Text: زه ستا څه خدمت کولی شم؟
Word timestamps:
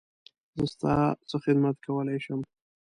زه 0.59 0.65
ستا 0.73 0.93
څه 1.29 1.35
خدمت 1.43 1.75
کولی 1.85 2.17
شم؟ 2.25 2.39